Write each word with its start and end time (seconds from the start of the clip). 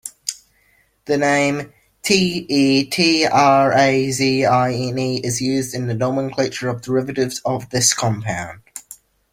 The 1.05 1.15
name 1.15 1.73
"tetrazine" 2.01 3.35
is 5.23 5.41
used 5.41 5.75
in 5.75 5.85
the 5.85 5.93
nomenclature 5.93 6.69
of 6.69 6.81
derivatives 6.81 7.39
of 7.45 7.69
this 7.69 7.93
compound. 7.93 8.61